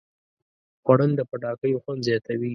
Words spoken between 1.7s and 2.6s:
خوند زیاتوي